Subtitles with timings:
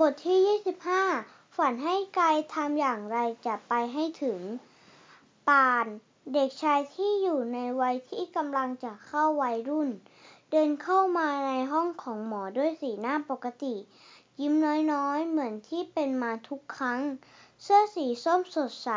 [0.00, 0.38] บทที่
[1.10, 4.40] 25 ฝันให้ไกลทำอย่างไรจะไปให้ถึง
[5.48, 5.86] ปาน
[6.32, 9.90] เด็กชายที่อยู่ในวัยที่กำลังจะเข้าวัยรุ่น
[10.50, 13.74] เดินเข้ามาในห้องของหมอด้วยสีหน้าปกติ
[14.40, 14.54] ยิ้ม
[14.92, 17.00] น้อยๆ เหมือนที่เป็นมาทุกครั้ง
[17.62, 18.90] เสื้อสีส้มสดใส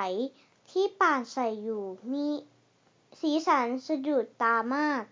[0.71, 2.27] ที่ป่านใส่อยู่มี
[3.21, 5.03] สีสันสะดุดตามาก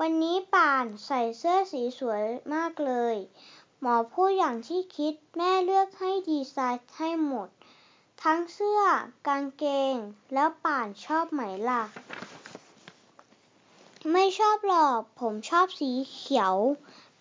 [0.00, 2.22] วันนี้ป่านใส่เสื้อสีสวย
[2.54, 3.16] มากเลย
[3.84, 7.48] หมอพูดอย่างที่คิดแม่เลือกให้ดีไซน์ให้หมด
[8.22, 8.82] ทั้งเสื้อ
[9.26, 9.94] กางเกง
[10.32, 11.82] แล้วป่านชอบไหมล่ะ
[14.12, 16.54] ไม่ชอบหรอกผมชอบสีเขียว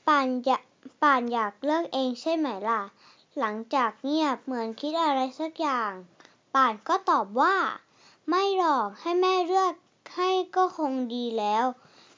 [0.07, 0.63] ป่านอยาก
[1.03, 2.81] ป่านอยากเลือกเองใช่ไหมล่ะ
[3.39, 5.91] หลังจากเงียบเหมือนคิดอะไรสักอย่าง
[6.55, 7.55] ป่านก็ตอบว่า
[8.29, 9.73] ไม่หรอกให้แม่เลือก
[10.15, 11.65] ให้ก็คงดีแล้ว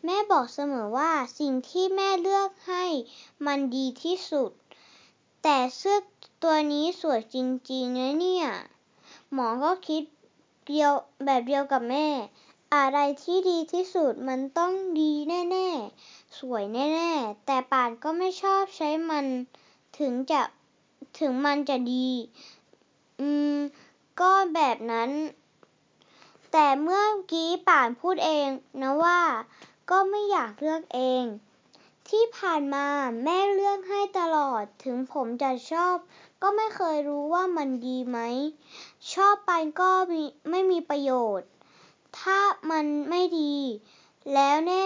[0.06, 2.86] แม่บอกเสมอว่าสิ่งที่แม่เลือกให้
[3.46, 4.52] มันดีที่สุด
[5.44, 5.98] แต่เสื้อ
[6.44, 7.38] ตัวนี้สวยจ
[7.72, 8.48] ริงๆนะเนี่ย
[9.32, 10.04] หมอก็คิด
[10.68, 10.92] เดียว
[11.26, 12.08] แบบเดียวกับแม่
[12.76, 15.14] อะไรที่ดีที่สุดมันต้องดี
[15.52, 19.26] แน่ๆ สวยแน่ๆ แต่ป่านก็ไม่ชอบใช้มัน
[20.00, 20.42] ถึงจะ
[21.20, 22.10] ถึงมันจะดี
[23.20, 23.58] อืม
[24.20, 25.12] ก็แบบนั้น
[26.52, 28.48] แต่เมื่อกี้ป่านพูดเอง
[28.82, 29.20] นะว่า
[29.90, 31.26] ก็ไม่อยากเลือกเอง
[32.10, 32.88] ที่ผ่านมา
[33.24, 35.96] แม่เลือกให้ตลอดถึงผมจะชอบ
[36.42, 38.20] ก็ไม่เคยรู้ว่ามันดีไหม
[39.14, 41.50] ชอบไปก็มีไม่มีประโยชน์
[42.20, 42.40] ถ้า
[42.72, 43.56] มันไม่ดี
[44.34, 44.84] แล้วแน่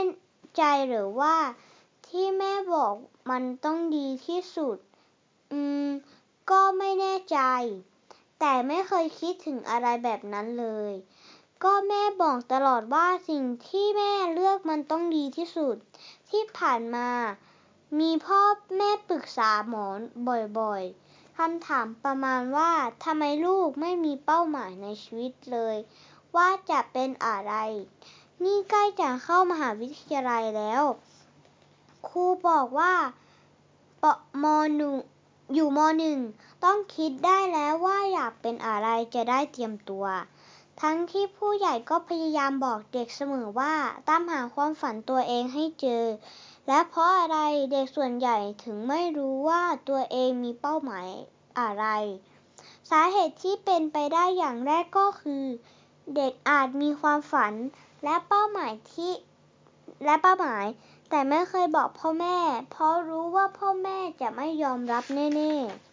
[0.58, 1.36] ใจหรือว่า
[2.08, 2.94] ที่แม่บอก
[3.30, 4.78] มันต้องดีที่สุด
[5.52, 5.88] อืม
[6.52, 7.40] ก็ไม่แน่ใจ
[8.40, 10.94] แต่ไม่เคยคิดถึงอะไรแบบนั้นเลย
[11.64, 15.76] ก็แม่บอกตลอดว่าสิ่งที่แม่เลือกมันต้องดีที่สุด
[16.30, 17.10] ที่ผ่านมา
[18.00, 18.42] มีพ่อ
[18.78, 19.86] แม่ปรึกษาหมอ
[20.60, 22.72] บ่อยๆคำถามประมาณว่า
[23.04, 25.76] ทำไมลูกไม่มีเป้าหมายในชีวิตเลย
[26.36, 27.54] ว่าจะเป็นอะไร
[28.44, 30.84] นี่ใกล้จะเข้ามหาวิทยาลัยแล้ว
[32.08, 32.94] ครูบอกว่า
[34.02, 34.04] ป
[34.44, 34.46] ม
[34.78, 34.94] หนึ่ง
[35.54, 36.20] อยู่มหนึ่ง
[36.64, 40.06] ต้องคิดได้แล้วว่าอยากเป็นอะไรจะได้เตรียมตัว
[40.82, 43.76] ทั้งที่ผู้ใหญ่ก็พยายามบอกเด็กเสมอว่า
[44.08, 46.04] ตามหาความฝันตัวเองให้เจอ
[46.68, 47.38] และเพราะอะไร
[47.72, 51.08] เด็กส่วนใหญ่ถึงไม่รู้ว่าตัวเองมีเป้าหมาย
[51.60, 51.86] อะไร
[52.90, 55.44] สาเหตุที่เป็นไปได้อย่างแรกก็คือ
[56.16, 57.54] เด็กอาจมีความฝัน
[58.04, 59.14] และเป้าหมายที่
[60.06, 60.66] และเป้าหมาย
[61.10, 62.38] แต่ไม่เคยบอกพ่อแม่
[62.72, 65.87] เพราะรู้ว่าพ่อแม่จะไม่ยอมรับแน่ๆ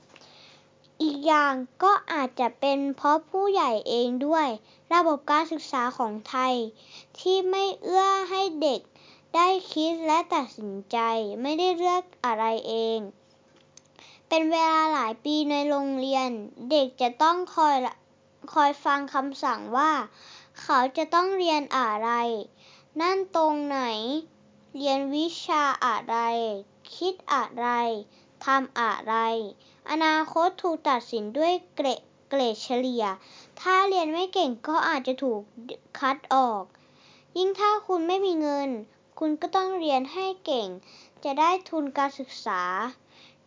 [1.04, 4.48] อีกอย่างก็อาจจะเป็นเพราะผู้ใหญ่เองด้วย
[4.92, 6.54] ระบบการศึกษาของไทย
[7.18, 8.80] ที่ไม่เอื้อให้เด็ก
[9.34, 10.98] ได้คิดและตัดสินใจ
[11.42, 12.98] ไม่ได้เลือกอะไรเอง
[14.28, 16.28] เป็นเวลาหลายปีในโรงเรียน
[16.70, 17.76] เด็กจะต้องคอย
[18.52, 19.92] คอยฟังคำสั่งว่า
[20.60, 22.10] เขาจะต้องเรียนอะไร
[23.00, 23.80] นั่นตรงไหน
[24.76, 26.16] เรียนวิชาอะไร
[26.96, 27.68] คิดอะไร
[28.44, 29.14] ทำอะไร
[29.90, 31.88] อนาคตถูกตัดสินด้วยเกร
[32.28, 33.04] เกรดเฉลี่ย
[33.60, 35.40] ถ้าเรียนไม่เก่งก็อาจจะถูก
[35.98, 36.62] คัดออก
[37.36, 38.70] ยิ่งถ้าคุณไม่มีเงิน
[39.18, 40.68] คุณก็ต้องเรียนให้เก่ง
[41.24, 42.62] จะได้ทุนการศึกษา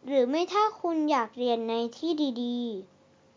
[0.05, 2.11] หรือไม่ถ้าคุณอยากเรียนในที่
[2.43, 2.59] ดี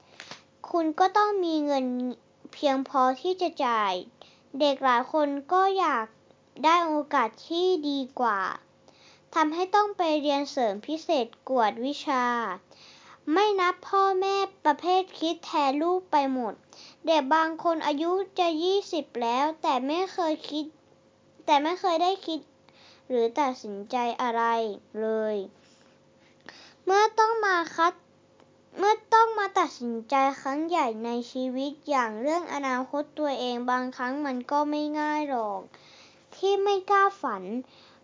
[0.01, 1.85] ๆ คุณก็ต้องมีเงิน
[2.53, 3.93] เพียงพอที่จะจ่าย
[4.61, 6.07] เด็กหลายคนก็อยาก
[6.65, 8.41] ได้โอกาสที่ดีกว่า
[9.35, 12.25] ทำให้ต้องไปเรียนเสริมพิเศษกวดวิชา
[13.33, 16.55] ไม่นับพ่อแม่ประเภทคิดแทนลูกไปหมด
[17.07, 20.65] เด็กบางคนอายุจะยี่สิบแล้ว แต่ไม่เคยคิด
[21.45, 22.41] แต่ไม่เคยได้คิด
[23.09, 24.43] หรือตัดสินใจอะไร
[25.01, 25.37] เลย
[26.85, 27.93] เมื่อต้องมาคัด
[28.79, 35.61] เมื่อต้องมาตัดสินใจครั้งใหญ่ในชีวิตอย่างเรื่องอนาคตตัวเองบางครั้งมันก็ไม่ง่ายหรอก
[36.37, 37.43] ที่ไม่กล้าฝัน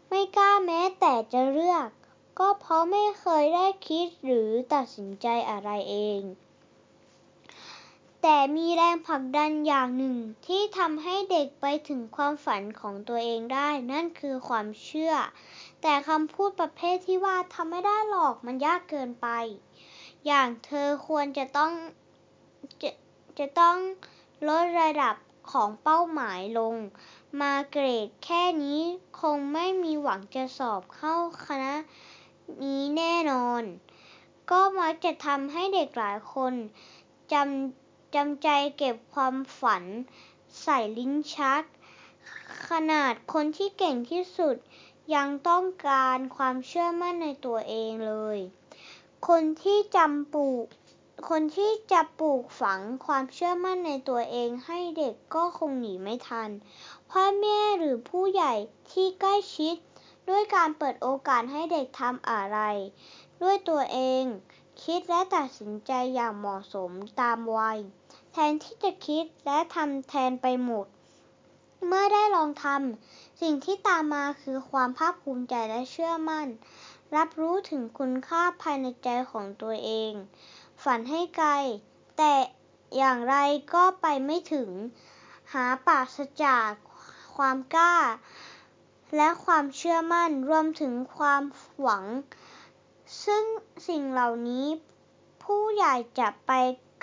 [0.09, 1.89] ไม่กล้าแม้แต่จะเลือก
[2.39, 6.23] ก็เพราะไม่เคยได้คิดหรือตัดสินใจอะไรเอง
[8.23, 10.17] แต่มีแรงผลักดันอย่างหนึ่ง
[10.47, 15.15] ที่ทำให้เด็กไปถึงความฝันของตัวเองได้ นั่นคือความเชื่อ
[15.83, 19.29] แต่คำพูดประเภทที่ว่าทำไม่ได้หรอกมันยากเกินไป
[20.27, 21.73] อย่างเธอควรจะต้อง
[22.83, 22.91] จะ
[23.39, 23.77] จะต้อง
[24.49, 25.15] ลดระดับ
[25.53, 26.75] ของเป้าหมายลง
[27.41, 28.83] มาเกรดแค่นี้
[29.21, 31.17] คงไม่มีหวังจะสอบเข้า
[31.47, 31.75] คณะ
[32.63, 33.63] นี้แน่นอน
[34.51, 36.53] ก็มักจะทำให้เด็กหลายคน
[37.33, 39.85] จำจำใจเก็บความฝัน
[40.63, 41.63] ใส่ลิ้นชัก
[42.69, 44.57] ขนาดคนที่เก่งที่สุด
[45.15, 48.39] ยังต้องการความเชื่อมั่นในตัวเองเลย
[49.29, 50.67] คนที่จำปลูก
[51.29, 56.51] คนที่จะปลูกฝังความเชื่อมั่นในตัวเองให้เด็กก็คงหนีไม่ทัน
[57.11, 58.55] พ่อแม่หรือผู้ใหญ่
[58.91, 59.77] ที่ใกล้ชิด
[60.29, 62.59] ด้วยการเปิดโอกาสให้เด็กทำอะไร
[63.43, 64.25] ด้วยตัวเอง
[64.83, 66.91] คิดและตัดสินใจอย่างเหมาะสม
[67.21, 67.79] ตามวัย
[68.33, 70.87] แทนที่จะคิดและทำแทนไปหมด
[71.87, 76.47] เมื่อได้ลองทำสิ่งที่ตามมาคือความภาคภูมิใจและเชื่อมั่น
[77.17, 80.13] รับรู้ถึงคุณค่าภายในใจของตัวเอง
[80.85, 81.53] ฝันให้ไกล
[82.19, 82.35] แต่
[82.97, 83.37] อย่างไร
[83.75, 84.71] ก็ไปไม่ถึง
[85.53, 86.71] หาปราศจาก
[87.37, 87.97] ความกล้า
[89.17, 91.43] และความเชื่อมั่นรวมถึงความ
[91.81, 92.05] หวัง
[93.25, 93.45] ซึ่ง
[93.89, 94.67] สิ่งเหล่านี้
[95.43, 96.53] ผู้ใหญ่จะไป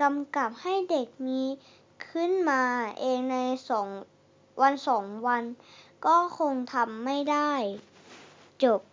[0.01, 1.41] กำกับให้เด็กมี
[2.07, 2.63] ขึ้นมา
[2.99, 3.37] เองใน
[3.69, 3.87] สอง
[4.61, 5.43] วันสองวัน
[6.05, 7.51] ก็คงทำไม่ได้
[8.63, 8.81] จบ